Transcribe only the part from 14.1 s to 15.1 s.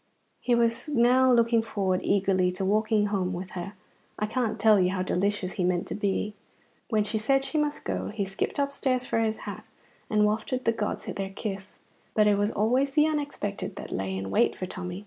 in wait for Tommy.